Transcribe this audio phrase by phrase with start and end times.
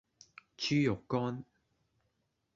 [0.57, 1.45] 豬肉乾